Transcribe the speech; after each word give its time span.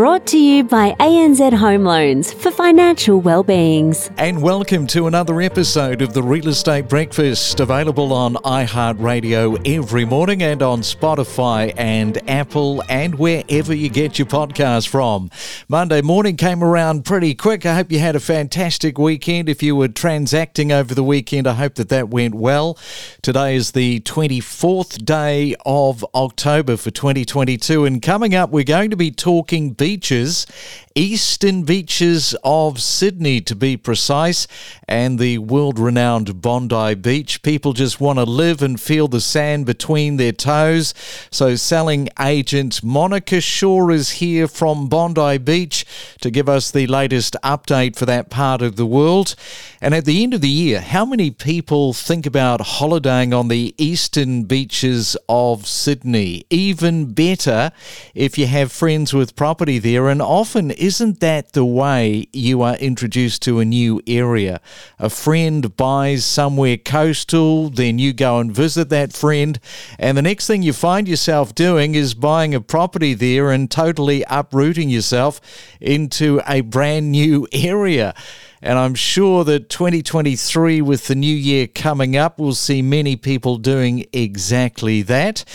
brought 0.00 0.26
to 0.26 0.38
you 0.38 0.64
by 0.64 0.92
ANZ 0.92 1.52
Home 1.52 1.84
Loans 1.84 2.32
for 2.32 2.50
financial 2.50 3.20
well-beings. 3.20 4.10
And 4.16 4.40
welcome 4.40 4.86
to 4.86 5.08
another 5.08 5.42
episode 5.42 6.00
of 6.00 6.14
the 6.14 6.22
Real 6.22 6.48
Estate 6.48 6.88
Breakfast, 6.88 7.60
available 7.60 8.14
on 8.14 8.36
iHeartRadio 8.36 9.60
every 9.76 10.06
morning 10.06 10.42
and 10.42 10.62
on 10.62 10.80
Spotify 10.80 11.74
and 11.76 12.18
Apple 12.30 12.82
and 12.88 13.16
wherever 13.16 13.74
you 13.74 13.90
get 13.90 14.18
your 14.18 14.24
podcast 14.24 14.88
from. 14.88 15.28
Monday 15.68 16.00
morning 16.00 16.38
came 16.38 16.64
around 16.64 17.04
pretty 17.04 17.34
quick. 17.34 17.66
I 17.66 17.74
hope 17.74 17.92
you 17.92 17.98
had 17.98 18.16
a 18.16 18.20
fantastic 18.20 18.96
weekend. 18.96 19.50
If 19.50 19.62
you 19.62 19.76
were 19.76 19.88
transacting 19.88 20.72
over 20.72 20.94
the 20.94 21.04
weekend, 21.04 21.46
I 21.46 21.52
hope 21.52 21.74
that 21.74 21.90
that 21.90 22.08
went 22.08 22.34
well. 22.34 22.78
Today 23.20 23.54
is 23.54 23.72
the 23.72 24.00
24th 24.00 25.04
day 25.04 25.56
of 25.66 26.02
October 26.14 26.78
for 26.78 26.90
2022 26.90 27.84
and 27.84 28.00
coming 28.00 28.34
up, 28.34 28.48
we're 28.48 28.64
going 28.64 28.88
to 28.88 28.96
be 28.96 29.10
talking 29.10 29.74
beaches, 29.90 30.46
eastern 30.94 31.62
beaches 31.62 32.34
of 32.44 32.80
Sydney 32.80 33.40
to 33.40 33.54
be 33.54 33.76
precise, 33.76 34.46
and 34.86 35.18
the 35.18 35.38
world 35.38 35.78
renowned 35.78 36.42
Bondi 36.42 36.94
Beach. 36.94 37.42
People 37.42 37.72
just 37.72 38.00
want 38.00 38.18
to 38.18 38.24
live 38.24 38.62
and 38.62 38.80
feel 38.80 39.08
the 39.08 39.20
sand 39.20 39.66
between 39.66 40.16
their 40.16 40.32
toes. 40.32 40.94
So, 41.30 41.56
selling 41.56 42.08
agent 42.20 42.82
Monica 42.82 43.40
Shor 43.40 43.90
is 43.90 44.10
here 44.12 44.48
from 44.48 44.88
Bondi 44.88 45.38
Beach 45.38 45.84
to 46.20 46.30
give 46.30 46.48
us 46.48 46.70
the 46.70 46.86
latest 46.86 47.36
update 47.42 47.96
for 47.96 48.06
that 48.06 48.30
part 48.30 48.62
of 48.62 48.76
the 48.76 48.86
world. 48.86 49.34
And 49.80 49.94
at 49.94 50.04
the 50.04 50.22
end 50.22 50.34
of 50.34 50.40
the 50.40 50.48
year, 50.48 50.80
how 50.80 51.04
many 51.04 51.30
people 51.30 51.92
think 51.92 52.26
about 52.26 52.60
holidaying 52.60 53.32
on 53.32 53.48
the 53.48 53.74
eastern 53.78 54.44
beaches 54.44 55.16
of 55.28 55.66
Sydney? 55.66 56.44
Even 56.50 57.12
better, 57.12 57.72
if 58.14 58.36
you 58.36 58.46
have 58.46 58.72
friends 58.72 59.14
with 59.14 59.36
property 59.36 59.69
there. 59.78 60.08
And 60.08 60.20
often, 60.20 60.70
isn't 60.70 61.20
that 61.20 61.52
the 61.52 61.64
way 61.64 62.26
you 62.32 62.62
are 62.62 62.76
introduced 62.76 63.42
to 63.42 63.60
a 63.60 63.64
new 63.64 64.00
area? 64.06 64.60
A 64.98 65.08
friend 65.10 65.76
buys 65.76 66.24
somewhere 66.24 66.76
coastal, 66.76 67.70
then 67.70 67.98
you 67.98 68.12
go 68.12 68.38
and 68.38 68.52
visit 68.52 68.88
that 68.88 69.12
friend, 69.12 69.60
and 69.98 70.16
the 70.18 70.22
next 70.22 70.46
thing 70.46 70.62
you 70.62 70.72
find 70.72 71.08
yourself 71.08 71.54
doing 71.54 71.94
is 71.94 72.14
buying 72.14 72.54
a 72.54 72.60
property 72.60 73.14
there 73.14 73.50
and 73.50 73.70
totally 73.70 74.24
uprooting 74.28 74.88
yourself 74.88 75.40
into 75.80 76.40
a 76.46 76.60
brand 76.60 77.12
new 77.12 77.46
area. 77.52 78.14
And 78.62 78.78
I'm 78.78 78.94
sure 78.94 79.42
that 79.44 79.70
2023, 79.70 80.82
with 80.82 81.06
the 81.06 81.14
new 81.14 81.34
year 81.34 81.66
coming 81.66 82.14
up, 82.14 82.38
we'll 82.38 82.52
see 82.52 82.82
many 82.82 83.16
people 83.16 83.56
doing 83.56 84.04
exactly 84.12 85.00
that. 85.02 85.46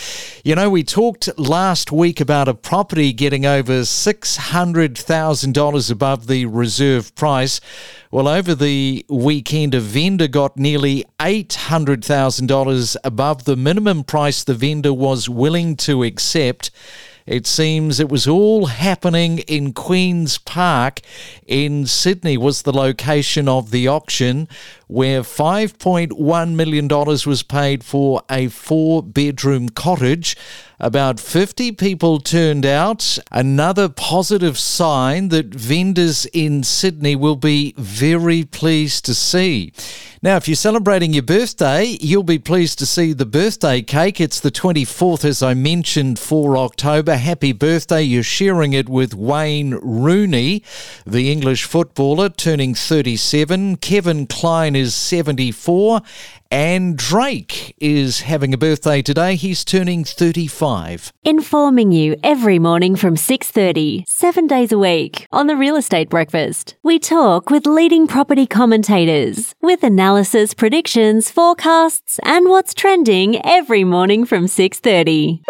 You 0.44 0.56
know, 0.56 0.72
we 0.72 0.84
talked 0.84 1.30
last 1.38 1.92
week 1.92 2.20
about 2.20 2.48
a 2.48 2.56
property 2.56 3.14
getting 3.14 3.46
over 3.46 3.82
$600,000 3.82 5.92
above 5.92 6.26
the 6.26 6.48
reserve 6.48 7.14
price. 7.14 7.62
Well, 8.10 8.28
over 8.28 8.56
the 8.56 9.06
weekend, 9.08 9.76
a 9.76 9.80
vendor 9.80 10.28
got 10.28 10.58
nearly 10.58 11.06
$800,000 11.20 12.96
above 13.04 13.44
the 13.44 13.56
minimum 13.56 14.04
price 14.04 14.44
the 14.44 14.56
vendor 14.56 14.94
was 14.94 15.30
willing 15.30 15.76
to 15.76 16.04
accept. 16.04 16.72
It 17.28 17.48
seems 17.48 18.00
it 18.00 18.10
was 18.10 18.28
all 18.28 18.68
happening 18.68 19.40
in 19.40 19.74
Queen's 19.74 20.38
Park 20.38 21.02
in 21.48 21.88
Sydney 21.88 22.38
was 22.38 22.62
the 22.62 22.72
location 22.72 23.50
of 23.50 23.72
the 23.72 23.88
auction 23.88 24.48
where 24.88 25.22
$5.1 25.22 26.54
million 26.54 26.88
was 26.88 27.42
paid 27.42 27.84
for 27.84 28.22
a 28.30 28.50
four 28.50 29.02
bedroom 29.02 29.70
cottage. 29.70 30.38
About 30.80 31.20
50 31.20 31.72
people 31.72 32.20
turned 32.20 32.66
out. 32.66 33.18
Another 33.32 33.90
positive 33.90 34.60
sign 34.60 35.30
that 35.30 35.48
vendors 35.48 36.28
in 36.28 36.62
Sydney 36.62 37.16
will 37.16 37.38
be 37.38 37.74
very 37.76 38.44
pleased 38.44 39.04
to 39.06 39.16
see. 39.16 39.74
Now, 40.26 40.38
if 40.38 40.48
you're 40.48 40.56
celebrating 40.56 41.14
your 41.14 41.22
birthday, 41.22 42.00
you'll 42.02 42.24
be 42.24 42.40
pleased 42.40 42.80
to 42.80 42.88
see 42.88 43.14
the 43.14 43.28
birthday 43.28 43.84
cake. 43.84 44.20
It's 44.20 44.40
the 44.40 44.50
24th, 44.50 45.24
as 45.24 45.44
I 45.44 45.54
mentioned, 45.54 46.18
for 46.18 46.58
October. 46.58 47.16
Happy 47.16 47.52
birthday. 47.52 48.02
You're 48.02 48.24
sharing 48.24 48.74
it 48.74 48.90
with 48.90 49.14
Wayne 49.14 49.76
Rooney, 49.84 50.64
the 51.06 51.32
English 51.32 51.66
footballer, 51.66 52.30
turning 52.30 52.74
37. 52.74 53.78
Kevin 53.78 54.26
Kline 54.26 54.76
is 54.76 54.96
74. 54.96 56.02
And 56.52 56.96
Drake 56.96 57.76
is 57.80 58.22
having 58.22 58.54
a 58.54 58.58
birthday 58.58 59.02
today. 59.02 59.36
He's 59.36 59.66
turning 59.66 60.06
35. 60.06 61.12
Informing 61.24 61.92
you 61.92 62.16
every 62.24 62.60
morning 62.60 62.96
from 62.96 63.18
6:30, 63.18 64.06
7 64.08 64.48
days 64.48 64.72
a 64.72 64.78
week 64.78 65.28
on 65.32 65.48
the 65.48 65.56
Real 65.56 65.76
Estate 65.76 66.08
Breakfast. 66.08 66.76
We 66.84 66.98
talk 66.98 67.50
with 67.50 67.66
leading 67.66 68.08
property 68.08 68.46
commentators 68.46 69.54
with 69.62 69.84
analysis, 69.84 70.15
predictions, 70.54 71.30
forecasts, 71.30 72.20
and 72.24 72.48
what's 72.48 72.74
trending 72.74 73.46
every 73.46 73.84
morning 73.84 74.26
from 74.26 74.48
6:30. 74.48 75.42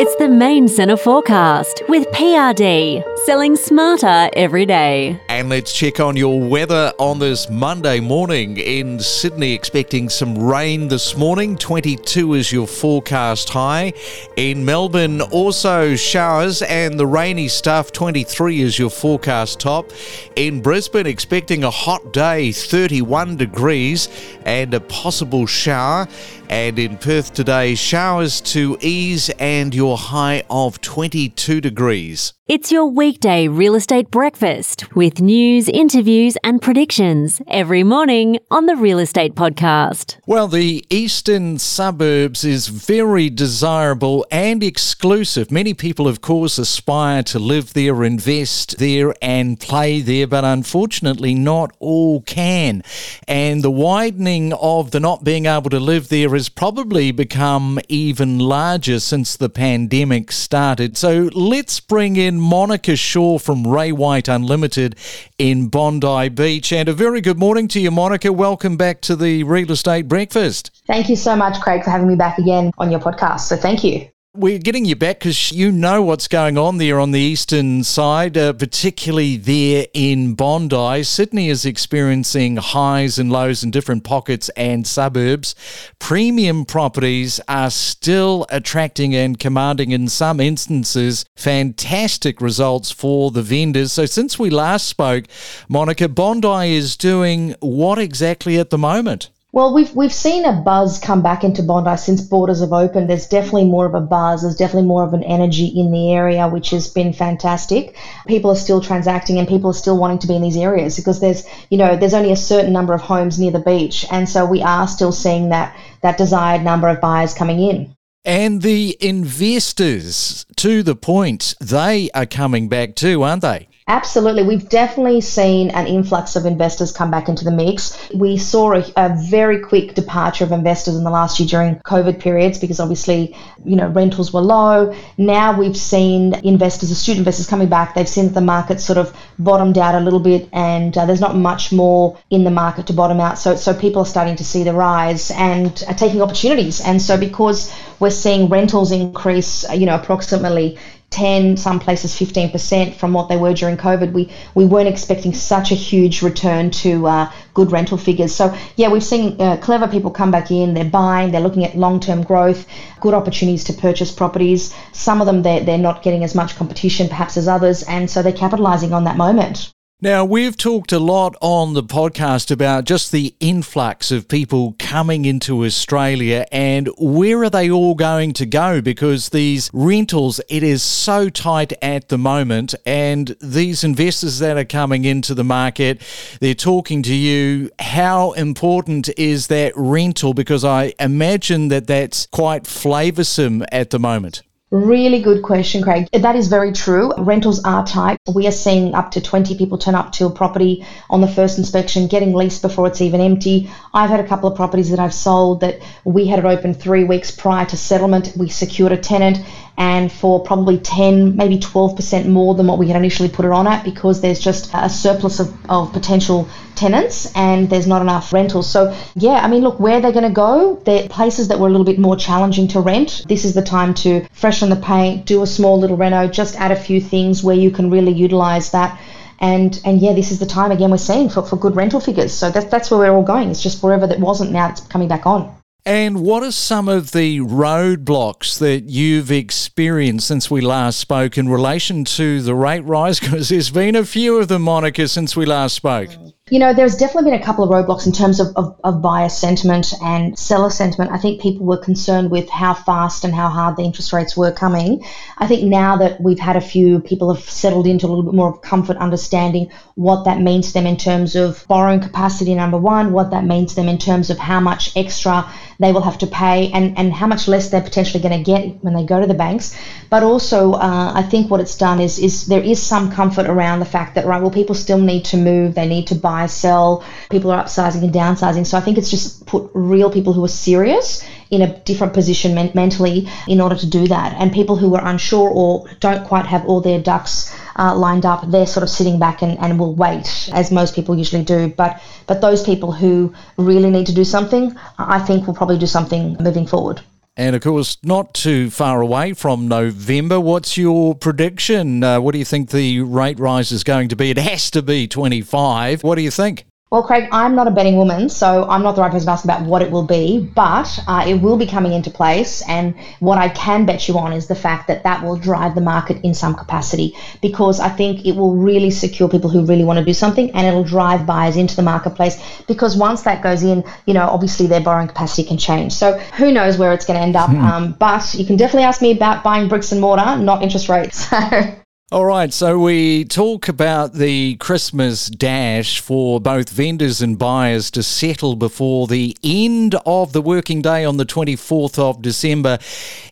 It's 0.00 0.14
the 0.16 0.28
main 0.28 0.68
centre 0.68 0.96
forecast 0.96 1.82
with 1.88 2.06
PRD, 2.12 3.02
selling 3.28 3.56
smarter 3.56 4.30
every 4.32 4.64
day. 4.64 5.20
And 5.28 5.50
let's 5.50 5.70
check 5.74 6.00
on 6.00 6.16
your 6.16 6.40
weather 6.40 6.94
on 6.98 7.18
this 7.18 7.50
Monday 7.50 8.00
morning 8.00 8.56
in 8.56 8.98
Sydney. 8.98 9.52
Expecting 9.52 10.08
some 10.08 10.38
rain 10.38 10.88
this 10.88 11.14
morning. 11.14 11.54
22 11.58 12.32
is 12.32 12.50
your 12.50 12.66
forecast 12.66 13.50
high. 13.50 13.92
In 14.38 14.64
Melbourne, 14.64 15.20
also 15.20 15.94
showers 15.94 16.62
and 16.62 16.98
the 16.98 17.06
rainy 17.06 17.48
stuff. 17.48 17.92
23 17.92 18.62
is 18.62 18.78
your 18.78 18.88
forecast 18.88 19.60
top. 19.60 19.92
In 20.36 20.62
Brisbane, 20.62 21.06
expecting 21.06 21.64
a 21.64 21.70
hot 21.70 22.14
day, 22.14 22.50
31 22.50 23.36
degrees, 23.36 24.08
and 24.46 24.72
a 24.72 24.80
possible 24.80 25.44
shower. 25.44 26.08
And 26.48 26.78
in 26.78 26.96
Perth 26.96 27.34
today, 27.34 27.74
showers 27.74 28.40
to 28.52 28.78
ease 28.80 29.28
and 29.38 29.74
your 29.74 29.98
high 29.98 30.44
of 30.48 30.80
22 30.80 31.60
degrees. 31.60 32.32
It's 32.48 32.72
your 32.72 32.86
weekday 32.86 33.46
real 33.46 33.74
estate 33.74 34.10
breakfast 34.10 34.96
with 34.96 35.20
news, 35.20 35.68
interviews, 35.68 36.38
and 36.42 36.62
predictions 36.62 37.42
every 37.46 37.84
morning 37.84 38.38
on 38.50 38.64
the 38.64 38.74
Real 38.74 38.98
Estate 38.98 39.34
Podcast. 39.34 40.16
Well, 40.24 40.48
the 40.48 40.82
eastern 40.88 41.58
suburbs 41.58 42.46
is 42.46 42.68
very 42.68 43.28
desirable 43.28 44.24
and 44.30 44.62
exclusive. 44.62 45.50
Many 45.50 45.74
people, 45.74 46.08
of 46.08 46.22
course, 46.22 46.56
aspire 46.56 47.22
to 47.24 47.38
live 47.38 47.74
there, 47.74 48.02
invest 48.02 48.78
there, 48.78 49.14
and 49.20 49.60
play 49.60 50.00
there, 50.00 50.26
but 50.26 50.46
unfortunately, 50.46 51.34
not 51.34 51.76
all 51.80 52.22
can. 52.22 52.82
And 53.26 53.62
the 53.62 53.70
widening 53.70 54.54
of 54.54 54.92
the 54.92 55.00
not 55.00 55.22
being 55.22 55.44
able 55.44 55.68
to 55.68 55.80
live 55.80 56.08
there 56.08 56.30
has 56.30 56.48
probably 56.48 57.12
become 57.12 57.78
even 57.90 58.38
larger 58.38 59.00
since 59.00 59.36
the 59.36 59.50
pandemic 59.50 60.32
started. 60.32 60.96
So 60.96 61.28
let's 61.34 61.78
bring 61.80 62.16
in 62.16 62.37
Monica 62.40 62.96
Shor 62.96 63.38
from 63.38 63.66
Ray 63.66 63.92
White 63.92 64.28
Unlimited 64.28 64.96
in 65.38 65.68
Bondi 65.68 66.28
Beach. 66.28 66.72
And 66.72 66.88
a 66.88 66.92
very 66.92 67.20
good 67.20 67.38
morning 67.38 67.68
to 67.68 67.80
you, 67.80 67.90
Monica. 67.90 68.32
Welcome 68.32 68.76
back 68.76 69.00
to 69.02 69.16
the 69.16 69.44
Real 69.44 69.70
Estate 69.70 70.08
Breakfast. 70.08 70.70
Thank 70.86 71.08
you 71.08 71.16
so 71.16 71.36
much, 71.36 71.60
Craig, 71.60 71.84
for 71.84 71.90
having 71.90 72.08
me 72.08 72.16
back 72.16 72.38
again 72.38 72.72
on 72.78 72.90
your 72.90 73.00
podcast. 73.00 73.40
So 73.40 73.56
thank 73.56 73.84
you 73.84 74.08
we're 74.34 74.58
getting 74.58 74.84
you 74.84 74.94
back 74.94 75.18
because 75.18 75.50
you 75.50 75.72
know 75.72 76.02
what's 76.02 76.28
going 76.28 76.56
on 76.56 76.78
there 76.78 77.00
on 77.00 77.10
the 77.10 77.20
eastern 77.20 77.82
side, 77.82 78.36
uh, 78.36 78.52
particularly 78.52 79.36
there 79.36 79.86
in 79.94 80.34
Bondi. 80.34 81.02
Sydney 81.02 81.48
is 81.48 81.64
experiencing 81.64 82.56
highs 82.56 83.18
and 83.18 83.32
lows 83.32 83.64
in 83.64 83.70
different 83.70 84.04
pockets 84.04 84.48
and 84.50 84.86
suburbs. 84.86 85.54
Premium 85.98 86.64
properties 86.64 87.40
are 87.48 87.70
still 87.70 88.46
attracting 88.50 89.14
and 89.14 89.40
commanding, 89.40 89.90
in 89.90 90.08
some 90.08 90.40
instances, 90.40 91.24
fantastic 91.36 92.40
results 92.40 92.90
for 92.92 93.30
the 93.30 93.42
vendors. 93.42 93.92
So, 93.92 94.06
since 94.06 94.38
we 94.38 94.50
last 94.50 94.86
spoke, 94.86 95.24
Monica, 95.68 96.08
Bondi 96.08 96.76
is 96.76 96.96
doing 96.96 97.56
what 97.60 97.98
exactly 97.98 98.58
at 98.58 98.70
the 98.70 98.78
moment? 98.78 99.30
Well, 99.50 99.72
we've 99.72 99.94
we've 99.96 100.12
seen 100.12 100.44
a 100.44 100.52
buzz 100.52 100.98
come 100.98 101.22
back 101.22 101.42
into 101.42 101.62
Bondi 101.62 101.96
since 101.96 102.20
borders 102.20 102.60
have 102.60 102.74
opened. 102.74 103.08
There's 103.08 103.26
definitely 103.26 103.64
more 103.64 103.86
of 103.86 103.94
a 103.94 104.00
buzz. 104.00 104.42
There's 104.42 104.56
definitely 104.56 104.86
more 104.86 105.04
of 105.04 105.14
an 105.14 105.22
energy 105.22 105.66
in 105.66 105.90
the 105.90 106.12
area, 106.12 106.46
which 106.46 106.68
has 106.70 106.88
been 106.88 107.14
fantastic. 107.14 107.96
People 108.26 108.50
are 108.50 108.56
still 108.56 108.82
transacting, 108.82 109.38
and 109.38 109.48
people 109.48 109.70
are 109.70 109.74
still 109.74 109.96
wanting 109.96 110.18
to 110.18 110.26
be 110.26 110.36
in 110.36 110.42
these 110.42 110.58
areas 110.58 110.96
because 110.96 111.20
there's 111.20 111.48
you 111.70 111.78
know 111.78 111.96
there's 111.96 112.12
only 112.12 112.30
a 112.30 112.36
certain 112.36 112.74
number 112.74 112.92
of 112.92 113.00
homes 113.00 113.38
near 113.38 113.50
the 113.50 113.58
beach, 113.58 114.04
and 114.10 114.28
so 114.28 114.44
we 114.44 114.60
are 114.62 114.86
still 114.86 115.12
seeing 115.12 115.48
that 115.48 115.74
that 116.02 116.18
desired 116.18 116.62
number 116.62 116.88
of 116.88 117.00
buyers 117.00 117.32
coming 117.32 117.58
in. 117.58 117.94
And 118.26 118.60
the 118.60 118.98
investors, 119.00 120.44
to 120.56 120.82
the 120.82 120.94
point, 120.94 121.54
they 121.58 122.10
are 122.10 122.26
coming 122.26 122.68
back 122.68 122.96
too, 122.96 123.22
aren't 123.22 123.40
they? 123.40 123.68
Absolutely. 123.88 124.42
We've 124.42 124.68
definitely 124.68 125.22
seen 125.22 125.70
an 125.70 125.86
influx 125.86 126.36
of 126.36 126.44
investors 126.44 126.92
come 126.92 127.10
back 127.10 127.26
into 127.26 127.42
the 127.42 127.50
mix. 127.50 127.96
We 128.14 128.36
saw 128.36 128.74
a, 128.74 128.84
a, 128.96 129.16
very 129.30 129.60
quick 129.60 129.94
departure 129.94 130.44
of 130.44 130.52
investors 130.52 130.94
in 130.94 131.04
the 131.04 131.10
last 131.10 131.40
year 131.40 131.48
during 131.48 131.76
COVID 131.76 132.20
periods 132.20 132.58
because 132.58 132.80
obviously, 132.80 133.34
you 133.64 133.76
know, 133.76 133.88
rentals 133.88 134.30
were 134.30 134.42
low. 134.42 134.94
Now 135.16 135.58
we've 135.58 135.76
seen 135.76 136.34
investors, 136.44 136.96
student 136.98 137.20
investors 137.20 137.46
coming 137.46 137.70
back. 137.70 137.94
They've 137.94 138.06
seen 138.06 138.26
that 138.26 138.34
the 138.34 138.42
market 138.42 138.82
sort 138.82 138.98
of 138.98 139.16
bottomed 139.38 139.78
out 139.78 139.94
a 139.94 140.00
little 140.00 140.20
bit 140.20 140.50
and 140.52 140.96
uh, 140.96 141.06
there's 141.06 141.22
not 141.22 141.34
much 141.34 141.72
more 141.72 142.18
in 142.28 142.44
the 142.44 142.50
market 142.50 142.88
to 142.88 142.92
bottom 142.92 143.20
out. 143.20 143.38
So, 143.38 143.56
so 143.56 143.72
people 143.72 144.02
are 144.02 144.06
starting 144.06 144.36
to 144.36 144.44
see 144.44 144.64
the 144.64 144.74
rise 144.74 145.30
and 145.30 145.82
are 145.88 145.94
taking 145.94 146.20
opportunities. 146.20 146.82
And 146.82 147.00
so 147.00 147.16
because 147.16 147.72
we're 148.00 148.10
seeing 148.10 148.48
rentals 148.48 148.92
increase, 148.92 149.64
you 149.72 149.86
know, 149.86 149.96
approximately 149.96 150.78
10, 151.10 151.56
some 151.56 151.80
places 151.80 152.12
15% 152.12 152.94
from 152.94 153.14
what 153.14 153.28
they 153.28 153.36
were 153.36 153.54
during 153.54 153.76
COVID. 153.76 154.12
We 154.12 154.30
we 154.54 154.66
weren't 154.66 154.88
expecting 154.88 155.32
such 155.32 155.72
a 155.72 155.74
huge 155.74 156.20
return 156.20 156.70
to 156.82 157.06
uh, 157.06 157.32
good 157.54 157.72
rental 157.72 157.96
figures. 157.96 158.34
So 158.34 158.54
yeah, 158.76 158.90
we've 158.90 159.02
seen 159.02 159.40
uh, 159.40 159.56
clever 159.56 159.88
people 159.88 160.10
come 160.10 160.30
back 160.30 160.50
in. 160.50 160.74
They're 160.74 160.84
buying. 160.84 161.32
They're 161.32 161.40
looking 161.40 161.64
at 161.64 161.76
long-term 161.76 162.24
growth, 162.24 162.66
good 163.00 163.14
opportunities 163.14 163.64
to 163.64 163.72
purchase 163.72 164.12
properties. 164.12 164.74
Some 164.92 165.20
of 165.20 165.26
them 165.26 165.42
they're 165.42 165.64
they're 165.64 165.78
not 165.78 166.02
getting 166.02 166.24
as 166.24 166.34
much 166.34 166.56
competition 166.56 167.08
perhaps 167.08 167.36
as 167.36 167.48
others, 167.48 167.82
and 167.84 168.10
so 168.10 168.22
they're 168.22 168.32
capitalising 168.32 168.92
on 168.92 169.04
that 169.04 169.16
moment. 169.16 169.72
Now, 170.00 170.24
we've 170.24 170.56
talked 170.56 170.92
a 170.92 171.00
lot 171.00 171.34
on 171.40 171.74
the 171.74 171.82
podcast 171.82 172.52
about 172.52 172.84
just 172.84 173.10
the 173.10 173.34
influx 173.40 174.12
of 174.12 174.28
people 174.28 174.76
coming 174.78 175.24
into 175.24 175.64
Australia 175.64 176.46
and 176.52 176.88
where 176.98 177.42
are 177.42 177.50
they 177.50 177.68
all 177.68 177.96
going 177.96 178.32
to 178.34 178.46
go 178.46 178.80
because 178.80 179.30
these 179.30 179.68
rentals, 179.72 180.40
it 180.48 180.62
is 180.62 180.84
so 180.84 181.28
tight 181.28 181.72
at 181.82 182.10
the 182.10 182.16
moment. 182.16 182.76
And 182.86 183.34
these 183.40 183.82
investors 183.82 184.38
that 184.38 184.56
are 184.56 184.64
coming 184.64 185.04
into 185.04 185.34
the 185.34 185.42
market, 185.42 186.00
they're 186.40 186.54
talking 186.54 187.02
to 187.02 187.14
you. 187.14 187.68
How 187.80 188.30
important 188.34 189.08
is 189.18 189.48
that 189.48 189.72
rental? 189.74 190.32
Because 190.32 190.64
I 190.64 190.92
imagine 191.00 191.68
that 191.68 191.88
that's 191.88 192.26
quite 192.26 192.66
flavoursome 192.66 193.66
at 193.72 193.90
the 193.90 193.98
moment. 193.98 194.44
Really 194.70 195.22
good 195.22 195.42
question, 195.42 195.82
Craig. 195.82 196.08
That 196.12 196.36
is 196.36 196.48
very 196.48 196.72
true. 196.72 197.10
Rentals 197.16 197.64
are 197.64 197.86
tight. 197.86 198.18
We 198.34 198.46
are 198.46 198.52
seeing 198.52 198.94
up 198.94 199.12
to 199.12 199.20
20 199.22 199.56
people 199.56 199.78
turn 199.78 199.94
up 199.94 200.12
to 200.12 200.26
a 200.26 200.30
property 200.30 200.84
on 201.08 201.22
the 201.22 201.26
first 201.26 201.56
inspection, 201.56 202.06
getting 202.06 202.34
leased 202.34 202.60
before 202.60 202.86
it's 202.86 203.00
even 203.00 203.22
empty. 203.22 203.70
I've 203.94 204.10
had 204.10 204.20
a 204.20 204.28
couple 204.28 204.50
of 204.50 204.56
properties 204.56 204.90
that 204.90 204.98
I've 204.98 205.14
sold 205.14 205.62
that 205.62 205.80
we 206.04 206.26
had 206.26 206.38
it 206.38 206.44
open 206.44 206.74
three 206.74 207.04
weeks 207.04 207.30
prior 207.30 207.64
to 207.64 207.78
settlement. 207.78 208.34
We 208.36 208.50
secured 208.50 208.92
a 208.92 208.98
tenant 208.98 209.38
and 209.78 210.10
for 210.10 210.40
probably 210.42 210.76
10, 210.76 211.36
maybe 211.36 211.56
12% 211.56 212.26
more 212.26 212.56
than 212.56 212.66
what 212.66 212.78
we 212.78 212.88
had 212.88 212.96
initially 212.96 213.28
put 213.28 213.44
it 213.44 213.52
on 213.52 213.68
at 213.68 213.84
because 213.84 214.20
there's 214.20 214.40
just 214.40 214.70
a 214.74 214.90
surplus 214.90 215.38
of, 215.38 215.54
of 215.70 215.92
potential 215.92 216.48
tenants 216.74 217.32
and 217.36 217.70
there's 217.70 217.86
not 217.86 218.02
enough 218.02 218.32
rentals. 218.32 218.68
So, 218.68 218.92
yeah, 219.14 219.34
I 219.34 219.46
mean, 219.46 219.62
look, 219.62 219.78
where 219.78 220.00
they're 220.00 220.12
going 220.12 220.24
to 220.24 220.30
go, 220.30 220.82
they're 220.84 221.08
places 221.08 221.46
that 221.48 221.60
were 221.60 221.68
a 221.68 221.70
little 221.70 221.86
bit 221.86 222.00
more 222.00 222.16
challenging 222.16 222.66
to 222.68 222.80
rent. 222.80 223.24
This 223.28 223.44
is 223.44 223.54
the 223.54 223.62
time 223.62 223.94
to 224.02 224.26
freshen 224.32 224.68
the 224.68 224.76
paint, 224.76 225.26
do 225.26 225.42
a 225.42 225.46
small 225.46 225.78
little 225.78 225.96
reno, 225.96 226.26
just 226.26 226.56
add 226.56 226.72
a 226.72 226.76
few 226.76 227.00
things 227.00 227.44
where 227.44 227.56
you 227.56 227.70
can 227.70 227.88
really 227.88 228.12
utilize 228.12 228.72
that 228.72 229.00
and 229.40 229.80
and 229.84 230.00
yeah, 230.00 230.14
this 230.14 230.32
is 230.32 230.40
the 230.40 230.46
time 230.46 230.72
again 230.72 230.90
we're 230.90 230.96
seeing 230.96 231.28
for, 231.28 231.42
for 231.42 231.54
good 231.54 231.76
rental 231.76 232.00
figures. 232.00 232.32
So 232.32 232.50
that's 232.50 232.66
that's 232.66 232.90
where 232.90 232.98
we're 232.98 233.16
all 233.16 233.22
going. 233.22 233.50
It's 233.50 233.62
just 233.62 233.84
wherever 233.84 234.04
that 234.08 234.18
wasn't 234.18 234.50
now 234.50 234.70
it's 234.70 234.80
coming 234.80 235.06
back 235.06 235.26
on. 235.26 235.57
And 235.88 236.20
what 236.20 236.42
are 236.42 236.52
some 236.52 236.86
of 236.86 237.12
the 237.12 237.40
roadblocks 237.40 238.58
that 238.58 238.90
you've 238.90 239.32
experienced 239.32 240.28
since 240.28 240.50
we 240.50 240.60
last 240.60 240.98
spoke 241.00 241.38
in 241.38 241.48
relation 241.48 242.04
to 242.04 242.42
the 242.42 242.54
rate 242.54 242.84
rise? 242.84 243.18
Because 243.28 243.48
there's 243.48 243.70
been 243.70 243.96
a 243.96 244.04
few 244.04 244.36
of 244.36 244.48
them, 244.48 244.60
Monica, 244.60 245.08
since 245.08 245.34
we 245.34 245.46
last 245.46 245.74
spoke. 245.74 246.10
Uh, 246.10 246.28
You 246.50 246.58
know, 246.58 246.72
there's 246.72 246.96
definitely 246.96 247.30
been 247.30 247.40
a 247.40 247.44
couple 247.44 247.62
of 247.64 247.70
roadblocks 247.70 248.06
in 248.06 248.12
terms 248.12 248.40
of, 248.40 248.48
of, 248.56 248.80
of, 248.82 249.02
buyer 249.02 249.28
sentiment 249.28 249.92
and 250.02 250.38
seller 250.38 250.70
sentiment. 250.70 251.10
I 251.10 251.18
think 251.18 251.42
people 251.42 251.66
were 251.66 251.76
concerned 251.76 252.30
with 252.30 252.48
how 252.48 252.72
fast 252.72 253.24
and 253.24 253.34
how 253.34 253.48
hard 253.48 253.76
the 253.76 253.82
interest 253.82 254.12
rates 254.14 254.36
were 254.36 254.50
coming. 254.50 255.04
I 255.36 255.46
think 255.46 255.64
now 255.64 255.96
that 255.98 256.20
we've 256.20 256.38
had 256.38 256.56
a 256.56 256.60
few, 256.60 257.00
people 257.00 257.32
have 257.34 257.44
settled 257.44 257.86
into 257.86 258.06
a 258.06 258.08
little 258.08 258.24
bit 258.24 258.34
more 258.34 258.48
of 258.48 258.62
comfort 258.62 258.96
understanding 258.96 259.70
what 259.94 260.24
that 260.24 260.40
means 260.40 260.68
to 260.68 260.72
them 260.74 260.86
in 260.86 260.96
terms 260.96 261.36
of 261.36 261.64
borrowing 261.68 262.00
capacity, 262.00 262.54
number 262.54 262.78
one, 262.78 263.12
what 263.12 263.30
that 263.30 263.44
means 263.44 263.70
to 263.70 263.76
them 263.76 263.88
in 263.88 263.98
terms 263.98 264.30
of 264.30 264.38
how 264.38 264.60
much 264.60 264.96
extra 264.96 265.50
they 265.80 265.92
will 265.92 266.00
have 266.00 266.18
to 266.18 266.26
pay 266.26 266.70
and, 266.72 266.96
and 266.96 267.12
how 267.12 267.26
much 267.26 267.46
less 267.46 267.68
they're 267.68 267.82
potentially 267.82 268.22
going 268.22 268.36
to 268.36 268.44
get 268.44 268.82
when 268.82 268.94
they 268.94 269.04
go 269.04 269.20
to 269.20 269.26
the 269.26 269.34
banks. 269.34 269.76
But 270.08 270.22
also, 270.22 270.72
uh, 270.72 271.12
I 271.14 271.22
think 271.22 271.50
what 271.50 271.60
it's 271.60 271.76
done 271.76 272.00
is, 272.00 272.18
is 272.18 272.46
there 272.46 272.62
is 272.62 272.82
some 272.82 273.10
comfort 273.12 273.46
around 273.46 273.80
the 273.80 273.86
fact 273.86 274.14
that, 274.14 274.24
right, 274.24 274.40
well, 274.40 274.50
people 274.50 274.74
still 274.74 274.98
need 274.98 275.26
to 275.26 275.36
move, 275.36 275.74
they 275.74 275.86
need 275.86 276.06
to 276.08 276.14
buy 276.14 276.37
buy, 276.38 276.46
sell. 276.46 277.04
People 277.30 277.50
are 277.50 277.62
upsizing 277.62 278.02
and 278.02 278.12
downsizing. 278.12 278.66
So 278.66 278.78
I 278.78 278.80
think 278.80 278.98
it's 278.98 279.10
just 279.10 279.46
put 279.46 279.70
real 279.74 280.10
people 280.10 280.32
who 280.32 280.44
are 280.44 280.54
serious 280.68 281.24
in 281.50 281.62
a 281.62 281.78
different 281.80 282.12
position 282.12 282.54
men- 282.54 282.72
mentally 282.74 283.28
in 283.46 283.60
order 283.60 283.76
to 283.76 283.86
do 283.86 284.06
that. 284.08 284.34
And 284.38 284.52
people 284.52 284.76
who 284.76 284.94
are 284.96 285.04
unsure 285.12 285.48
or 285.48 285.88
don't 286.00 286.24
quite 286.26 286.46
have 286.46 286.66
all 286.66 286.80
their 286.80 287.00
ducks 287.00 287.54
uh, 287.76 287.94
lined 287.96 288.26
up, 288.26 288.40
they're 288.50 288.66
sort 288.66 288.82
of 288.82 288.90
sitting 288.90 289.18
back 289.18 289.42
and, 289.42 289.58
and 289.58 289.78
will 289.78 289.94
wait, 289.94 290.28
as 290.52 290.70
most 290.70 290.94
people 290.94 291.14
usually 291.16 291.44
do. 291.44 291.68
But 291.68 292.00
but 292.26 292.40
those 292.40 292.62
people 292.62 292.92
who 292.92 293.32
really 293.56 293.90
need 293.90 294.06
to 294.06 294.14
do 294.14 294.24
something, 294.24 294.74
I 294.98 295.18
think 295.18 295.46
will 295.46 295.54
probably 295.54 295.78
do 295.78 295.86
something 295.86 296.36
moving 296.40 296.66
forward. 296.66 297.00
And 297.38 297.54
of 297.54 297.62
course, 297.62 297.98
not 298.02 298.34
too 298.34 298.68
far 298.68 299.00
away 299.00 299.32
from 299.32 299.68
November. 299.68 300.40
What's 300.40 300.76
your 300.76 301.14
prediction? 301.14 302.02
Uh, 302.02 302.20
what 302.20 302.32
do 302.32 302.38
you 302.38 302.44
think 302.44 302.70
the 302.70 303.00
rate 303.02 303.38
rise 303.38 303.70
is 303.70 303.84
going 303.84 304.08
to 304.08 304.16
be? 304.16 304.30
It 304.30 304.38
has 304.38 304.72
to 304.72 304.82
be 304.82 305.06
25. 305.06 306.02
What 306.02 306.16
do 306.16 306.22
you 306.22 306.32
think? 306.32 306.66
Well, 306.90 307.02
Craig, 307.02 307.28
I'm 307.32 307.54
not 307.54 307.68
a 307.68 307.70
betting 307.70 307.98
woman, 307.98 308.30
so 308.30 308.66
I'm 308.66 308.82
not 308.82 308.96
the 308.96 309.02
right 309.02 309.12
person 309.12 309.26
to 309.26 309.32
ask 309.32 309.44
about 309.44 309.66
what 309.66 309.82
it 309.82 309.90
will 309.90 310.06
be, 310.06 310.40
but 310.40 310.98
uh, 311.06 311.22
it 311.28 311.34
will 311.34 311.58
be 311.58 311.66
coming 311.66 311.92
into 311.92 312.10
place. 312.10 312.62
And 312.66 312.94
what 313.20 313.36
I 313.36 313.50
can 313.50 313.84
bet 313.84 314.08
you 314.08 314.16
on 314.18 314.32
is 314.32 314.46
the 314.46 314.54
fact 314.54 314.88
that 314.88 315.02
that 315.02 315.22
will 315.22 315.36
drive 315.36 315.74
the 315.74 315.82
market 315.82 316.24
in 316.24 316.32
some 316.32 316.54
capacity 316.54 317.14
because 317.42 317.78
I 317.78 317.90
think 317.90 318.24
it 318.24 318.36
will 318.36 318.54
really 318.56 318.90
secure 318.90 319.28
people 319.28 319.50
who 319.50 319.66
really 319.66 319.84
want 319.84 319.98
to 319.98 320.04
do 320.04 320.14
something 320.14 320.50
and 320.52 320.66
it'll 320.66 320.82
drive 320.82 321.26
buyers 321.26 321.58
into 321.58 321.76
the 321.76 321.82
marketplace 321.82 322.42
because 322.66 322.96
once 322.96 323.20
that 323.22 323.42
goes 323.42 323.62
in, 323.62 323.84
you 324.06 324.14
know, 324.14 324.26
obviously 324.26 324.66
their 324.66 324.80
borrowing 324.80 325.08
capacity 325.08 325.46
can 325.46 325.58
change. 325.58 325.92
So 325.92 326.16
who 326.38 326.52
knows 326.52 326.78
where 326.78 326.94
it's 326.94 327.04
going 327.04 327.18
to 327.18 327.22
end 327.22 327.36
up. 327.36 327.50
Hmm. 327.50 327.60
Um, 327.60 327.92
but 327.98 328.32
you 328.32 328.46
can 328.46 328.56
definitely 328.56 328.84
ask 328.84 329.02
me 329.02 329.10
about 329.10 329.44
buying 329.44 329.68
bricks 329.68 329.92
and 329.92 330.00
mortar, 330.00 330.38
not 330.38 330.62
interest 330.62 330.88
rates. 330.88 331.28
All 332.10 332.24
right, 332.24 332.50
so 332.54 332.78
we 332.78 333.26
talk 333.26 333.68
about 333.68 334.14
the 334.14 334.56
Christmas 334.56 335.26
dash 335.28 336.00
for 336.00 336.40
both 336.40 336.70
vendors 336.70 337.20
and 337.20 337.38
buyers 337.38 337.90
to 337.90 338.02
settle 338.02 338.56
before 338.56 339.06
the 339.06 339.36
end 339.44 339.94
of 340.06 340.32
the 340.32 340.40
working 340.40 340.80
day 340.80 341.04
on 341.04 341.18
the 341.18 341.26
24th 341.26 341.98
of 341.98 342.22
December. 342.22 342.78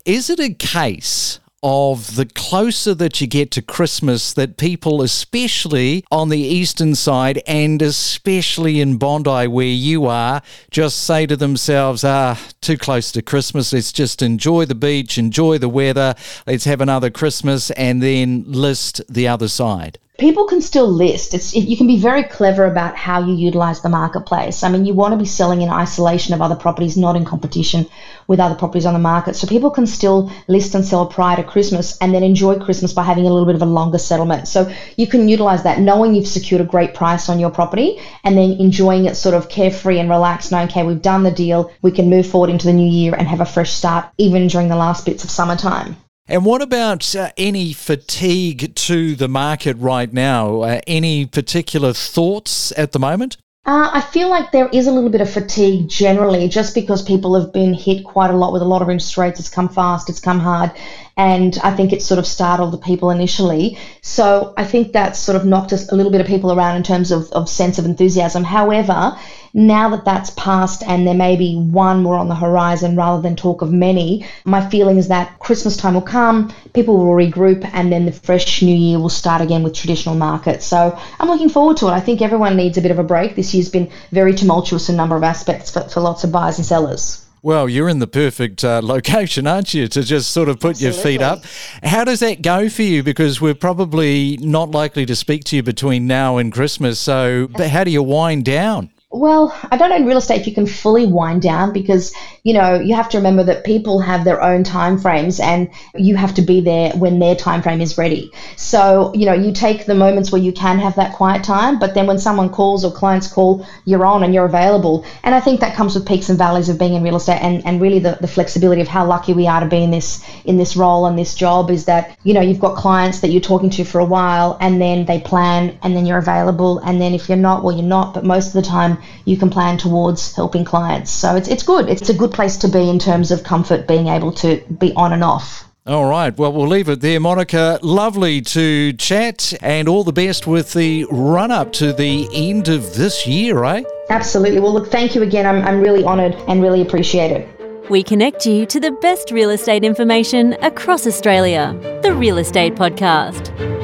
Is 0.05 0.29
it 0.29 0.39
a 0.39 0.53
case 0.53 1.41
of 1.63 2.17
the 2.17 2.27
closer 2.27 2.95
that 2.95 3.21
you 3.21 3.27
get 3.27 3.51
to 3.53 3.63
Christmas, 3.63 4.33
that 4.35 4.57
people, 4.57 5.03
especially 5.03 6.05
on 6.11 6.29
the 6.29 6.39
eastern 6.39 6.95
side 6.95 7.43
and 7.47 7.83
especially 7.83 8.81
in 8.81 8.99
Bondi 8.99 9.47
where 9.47 9.67
you 9.67 10.07
are, 10.07 10.43
just 10.71 11.05
say 11.05 11.27
to 11.27 11.37
themselves, 11.37 12.05
ah, 12.05 12.39
too 12.61 12.77
close 12.77 13.11
to 13.13 13.23
Christmas. 13.23 13.73
Let's 13.73 13.93
just 13.93 14.23
enjoy 14.23 14.67
the 14.67 14.75
beach, 14.75 15.19
enjoy 15.19 15.59
the 15.59 15.69
weather. 15.69 16.15
Let's 16.47 16.65
have 16.65 16.81
another 16.81 17.11
Christmas 17.11 17.71
and 17.73 18.03
then 18.03 18.45
list 18.47 19.01
the 19.09 19.29
other 19.29 19.49
side 19.49 19.99
people 20.19 20.45
can 20.45 20.61
still 20.61 20.89
list. 20.89 21.35
It's 21.35 21.55
you 21.55 21.77
can 21.77 21.87
be 21.87 21.99
very 21.99 22.23
clever 22.23 22.65
about 22.65 22.97
how 22.97 23.25
you 23.25 23.35
utilize 23.35 23.81
the 23.81 23.89
marketplace. 23.89 24.63
I 24.63 24.69
mean, 24.69 24.85
you 24.87 24.95
want 24.95 25.13
to 25.13 25.19
be 25.19 25.27
selling 25.27 25.63
in 25.63 25.69
isolation 25.69 26.35
of 26.35 26.41
other 26.41 26.55
properties, 26.55 26.97
not 26.97 27.17
in 27.17 27.25
competition 27.25 27.87
with 28.27 28.41
other 28.41 28.55
properties 28.55 28.87
on 28.87 28.95
the 28.95 29.01
market. 29.01 29.37
So 29.37 29.47
people 29.47 29.71
can 29.71 29.87
still 29.87 30.31
list 30.49 30.75
and 30.75 30.85
sell 30.85 31.07
prior 31.07 31.37
to 31.37 31.45
Christmas 31.45 31.97
and 31.99 32.15
then 32.15 32.23
enjoy 32.23 32.59
Christmas 32.59 32.93
by 32.93 33.03
having 33.03 33.27
a 33.27 33.31
little 33.31 33.47
bit 33.47 33.55
of 33.55 33.63
a 33.63 33.67
longer 33.67 33.99
settlement. 33.99 34.49
So 34.49 34.73
you 34.97 35.07
can 35.07 35.29
utilize 35.29 35.63
that 35.65 35.81
knowing 35.81 36.15
you've 36.15 36.29
secured 36.29 36.63
a 36.63 36.65
great 36.65 36.95
price 36.95 37.29
on 37.29 37.39
your 37.39 37.51
property 37.51 38.01
and 38.25 38.37
then 38.37 38.53
enjoying 38.53 39.05
it 39.05 39.17
sort 39.17 39.35
of 39.35 39.49
carefree 39.49 39.99
and 39.99 40.09
relaxed, 40.09 40.51
knowing, 40.51 40.69
okay, 40.69 40.83
we've 40.83 41.03
done 41.03 41.23
the 41.23 41.31
deal, 41.31 41.71
we 41.83 41.91
can 41.91 42.11
move 42.11 42.27
forward 42.27 42.51
into 42.51 42.67
the 42.67 42.73
new 42.73 42.89
year 42.89 43.15
and 43.15 43.29
have 43.29 43.41
a 43.41 43.45
fresh 43.45 43.73
start 43.73 44.07
even 44.19 44.47
during 44.49 44.69
the 44.69 44.77
last 44.77 45.05
bits 45.05 45.25
of 45.25 45.31
summertime. 45.31 45.97
And 46.29 46.45
what 46.45 46.61
about 46.61 47.15
uh, 47.15 47.31
any 47.37 47.73
fatigue 47.73 48.75
to 48.75 49.15
the 49.15 49.29
market 49.29 49.77
right 49.79 50.13
now? 50.13 50.63
Uh, 50.63 50.81
any 50.87 51.25
particular 51.25 51.93
thoughts 51.93 52.73
at 52.77 52.91
the 52.91 52.99
moment? 52.99 53.37
Uh, 53.65 53.91
I 53.93 54.01
feel 54.01 54.29
like 54.29 54.53
there 54.53 54.69
is 54.69 54.87
a 54.87 54.93
little 54.93 55.11
bit 55.11 55.21
of 55.21 55.29
fatigue 55.29 55.89
generally, 55.89 56.49
just 56.49 56.73
because 56.73 57.03
people 57.03 57.39
have 57.41 57.53
been 57.53 57.75
hit 57.75 58.05
quite 58.05 58.31
a 58.31 58.37
lot 58.37 58.53
with 58.53 58.63
a 58.63 58.65
lot 58.65 58.81
of 58.81 58.89
interest 58.89 59.17
rates. 59.17 59.41
It's 59.41 59.49
come 59.49 59.69
fast, 59.69 60.09
it's 60.09 60.21
come 60.21 60.39
hard, 60.39 60.71
and 61.17 61.59
I 61.65 61.75
think 61.75 61.93
it 61.93 62.01
sort 62.01 62.19
of 62.19 62.29
startled 62.29 62.73
the 62.73 62.79
people 62.79 63.11
initially. 63.11 63.77
So 64.03 64.55
I 64.57 64.65
think 64.65 64.93
that's 64.93 65.19
sort 65.19 65.35
of 65.35 65.45
knocked 65.45 65.73
us 65.73 65.91
a 65.91 65.97
little 65.97 66.13
bit 66.13 66.21
of 66.21 66.29
people 66.29 66.53
around 66.53 66.77
in 66.77 66.85
terms 66.85 67.11
of, 67.11 67.31
of 67.33 67.49
sense 67.49 67.79
of 67.81 67.87
enthusiasm. 67.87 68.45
However, 68.45 69.17
now 69.57 69.89
that 69.89 70.05
that's 70.05 70.29
passed 70.31 70.83
and 70.87 71.07
there 71.07 71.15
may 71.15 71.35
be 71.35 71.57
one 71.57 72.03
more 72.03 72.15
on 72.15 72.29
the 72.29 72.35
horizon 72.35 72.95
rather 72.95 73.23
than 73.23 73.35
talk 73.35 73.63
of 73.63 73.73
many, 73.73 74.27
my 74.45 74.69
feeling 74.69 74.99
is 74.99 75.09
that 75.09 75.39
Christmas 75.39 75.79
time 75.79 75.95
will 75.95 76.03
come, 76.03 76.53
people 76.75 76.99
will 76.99 77.07
regroup, 77.07 77.69
and 77.73 77.91
then 77.91 78.05
the 78.05 78.13
fresh 78.13 78.61
new 78.61 78.77
year 78.77 78.99
will 78.99 79.09
start 79.09 79.41
again 79.41 79.63
with 79.63 79.73
traditional 79.73 80.15
markets. 80.15 80.67
So 80.67 80.97
I'm 81.19 81.29
looking 81.29 81.49
forward 81.49 81.79
to 81.79 81.87
it. 81.87 81.93
I 81.93 82.01
think 82.01 82.21
everyone 82.21 82.55
needs 82.55 82.77
a 82.77 82.83
bit 82.83 82.91
of 82.91 82.99
a 82.99 83.03
break. 83.03 83.35
This 83.35 83.55
year's 83.55 83.71
been 83.71 83.91
very 84.13 84.35
tumultuous 84.35 84.91
in 84.91 84.97
a 84.97 84.99
number 84.99 85.17
of 85.17 85.23
aspects 85.23 85.71
for, 85.71 85.81
for 85.89 86.01
lots 86.01 86.23
of 86.23 86.31
buyers 86.31 86.59
and 86.59 86.67
sellers. 86.67 87.25
Well, 87.41 87.67
you're 87.67 87.89
in 87.89 88.01
the 88.01 88.07
perfect 88.07 88.63
uh, 88.63 88.81
location, 88.85 89.47
aren't 89.47 89.73
you, 89.73 89.89
to 89.89 90.03
just 90.03 90.33
sort 90.33 90.51
of 90.51 90.61
put 90.61 90.83
Absolutely. 90.83 90.97
your 90.97 91.05
feet 91.05 91.23
up. 91.23 91.45
How 91.83 92.05
does 92.05 92.21
that 92.21 92.43
go 92.43 92.69
for 92.69 92.83
you? 92.83 93.03
Because 93.03 93.41
we're 93.41 93.55
probably 93.55 94.37
not 94.43 94.73
likely 94.73 95.07
to 95.07 95.17
speak 95.17 95.45
to 95.45 95.57
you 95.57 95.63
between 95.63 96.07
now 96.07 96.37
and 96.37 96.53
Christmas. 96.53 97.01
So, 97.01 97.49
how 97.57 97.85
do 97.85 97.91
you 97.91 98.03
wind 98.03 98.45
down? 98.45 98.91
Well, 99.17 99.57
I 99.73 99.79
don't 99.79 99.89
know 99.89 99.97
in 99.97 100.05
real 100.05 100.19
estate 100.19 100.43
if 100.43 100.47
you 100.47 100.53
can 100.53 100.67
fully 100.67 101.07
wind 101.07 101.41
down 101.41 101.73
because, 101.73 102.13
you 102.45 102.53
know, 102.53 102.75
you 102.75 102.95
have 102.95 103.09
to 103.09 103.17
remember 103.17 103.43
that 103.45 103.65
people 103.65 103.99
have 104.01 104.25
their 104.25 104.43
own 104.43 104.63
time 104.63 104.99
frames 104.99 105.41
and 105.41 105.73
you 105.95 106.17
have 106.17 106.35
to 106.35 106.43
be 106.43 106.61
there 106.61 106.91
when 106.91 107.19
their 107.19 107.35
time 107.35 107.63
frame 107.63 107.81
is 107.81 107.97
ready. 107.97 108.31
So, 108.57 109.11
you 109.15 109.25
know, 109.25 109.33
you 109.33 109.53
take 109.53 109.87
the 109.87 109.95
moments 109.95 110.31
where 110.31 110.41
you 110.43 110.53
can 110.53 110.79
have 110.81 110.97
that 110.97 111.15
quiet 111.15 111.43
time, 111.43 111.79
but 111.79 111.95
then 111.95 112.07
when 112.07 112.19
someone 112.19 112.51
calls 112.51 112.85
or 112.85 112.93
clients 112.93 113.27
call, 113.27 113.65
you're 113.87 114.05
on 114.05 114.23
and 114.23 114.35
you're 114.35 114.45
available. 114.45 115.03
And 115.23 115.35
I 115.35 115.41
think 115.41 115.61
that 115.61 115.75
comes 115.75 115.95
with 115.95 116.07
peaks 116.07 116.29
and 116.29 116.37
valleys 116.37 116.69
of 116.69 116.79
being 116.79 116.93
in 116.93 117.03
real 117.03 117.17
estate 117.17 117.39
and, 117.41 117.65
and 117.65 117.81
really 117.81 118.01
the, 118.01 118.19
the 118.21 118.29
flexibility 118.29 118.83
of 118.83 118.89
how 118.89 119.07
lucky 119.07 119.33
we 119.33 119.47
are 119.47 119.61
to 119.61 119.67
be 119.67 119.83
in 119.83 119.93
this 119.93 120.23
in 120.45 120.59
this 120.59 120.77
role 120.77 121.07
and 121.07 121.19
this 121.19 121.35
job 121.35 121.71
is 121.71 121.87
that, 121.87 122.15
you 122.23 122.35
know, 122.35 122.43
you've 122.43 122.61
got 122.61 122.77
clients 122.77 123.21
that 123.21 123.29
you're 123.29 123.41
talking 123.41 123.71
to 123.71 123.83
for 123.83 123.99
a 123.99 124.05
while 124.05 124.59
and 124.61 124.79
then 124.79 125.07
they 125.07 125.19
plan 125.19 125.79
and 125.83 125.97
then 125.97 126.05
you're 126.05 126.19
available 126.19 126.81
and 126.81 127.01
then 127.01 127.15
if 127.15 127.31
you're 127.31 127.39
not, 127.39 127.65
well 127.65 127.75
you're 127.75 127.83
not, 127.83 128.13
but 128.13 128.23
most 128.23 128.49
of 128.49 128.53
the 128.53 128.61
time 128.63 128.99
you 129.25 129.37
can 129.37 129.51
plan 129.51 129.79
towards 129.79 130.35
helping 130.35 130.65
clients. 130.65 131.11
So 131.11 131.37
it's, 131.37 131.49
it's 131.49 131.63
good. 131.63 131.89
It's 131.89 132.09
a 132.09 132.15
good 132.15 132.33
place 132.33 132.57
to 132.59 132.69
be 132.69 132.89
in 132.89 132.99
terms 132.99 133.31
of 133.31 133.45
comfort, 133.45 133.87
being 133.87 134.09
able 134.09 134.33
to 134.33 134.63
be 134.79 134.93
on 134.95 135.13
and 135.13 135.25
off. 135.25 135.65
All 135.87 136.07
right. 136.07 136.37
Well, 136.37 136.53
we'll 136.53 136.67
leave 136.67 136.89
it 136.89 137.01
there, 137.01 137.21
Monica. 137.21 137.79
Lovely 137.81 138.41
to 138.41 138.93
chat 138.95 139.55
and 139.61 139.89
all 139.89 140.03
the 140.03 140.13
best 140.13 140.47
with 140.47 140.73
the 140.73 141.07
run 141.13 141.53
up 141.53 141.73
to 141.75 141.93
the 141.93 142.29
end 142.33 142.69
of 142.69 142.97
this 142.97 143.25
year, 143.25 143.63
eh? 143.65 143.85
Absolutely. 144.11 144.59
Well, 144.59 144.73
look, 144.73 144.91
thank 144.91 145.15
you 145.15 145.23
again. 145.23 145.47
I'm, 145.47 145.63
I'm 145.63 145.81
really 145.81 146.05
honoured 146.05 146.35
and 146.49 146.61
really 146.61 146.83
appreciate 146.83 147.31
it. 147.31 147.49
We 147.89 148.03
connect 148.03 148.47
you 148.47 148.67
to 148.67 148.81
the 148.81 148.91
best 148.91 149.31
real 149.31 149.51
estate 149.51 149.85
information 149.85 150.55
across 150.55 151.07
Australia. 151.07 151.79
The 152.03 152.13
Real 152.13 152.39
Estate 152.39 152.75
Podcast. 152.75 153.76